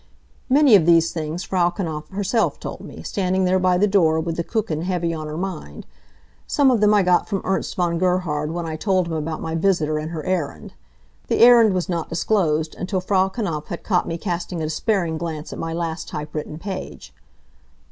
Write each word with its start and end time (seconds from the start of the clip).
Many 0.49 0.75
of 0.75 0.87
these 0.87 1.11
things 1.13 1.43
Frau 1.43 1.69
Knapf 1.69 2.09
herself 2.09 2.59
told 2.59 2.79
me, 2.81 3.03
standing 3.03 3.45
there 3.45 3.59
by 3.59 3.77
the 3.77 3.85
door 3.85 4.19
with 4.19 4.35
the 4.35 4.43
Kuchen 4.43 4.81
heavy 4.81 5.13
on 5.13 5.27
her 5.27 5.37
mind. 5.37 5.85
Some 6.47 6.71
of 6.71 6.81
them 6.81 6.91
I 6.91 7.03
got 7.03 7.29
from 7.29 7.43
Ernst 7.45 7.75
von 7.75 7.99
Gerhard 7.99 8.49
when 8.49 8.65
I 8.65 8.75
told 8.77 9.05
him 9.05 9.13
about 9.13 9.43
my 9.43 9.53
visitor 9.53 9.99
and 9.99 10.09
her 10.09 10.23
errand. 10.25 10.73
The 11.27 11.41
errand 11.41 11.75
was 11.75 11.87
not 11.87 12.09
disclosed 12.09 12.73
until 12.73 12.99
Frau 12.99 13.29
Knapf 13.29 13.67
had 13.67 13.83
caught 13.83 14.07
me 14.07 14.17
casting 14.17 14.59
a 14.59 14.65
despairing 14.65 15.19
glance 15.19 15.53
at 15.53 15.59
my 15.59 15.71
last 15.71 16.07
typewritten 16.09 16.57
page. 16.57 17.13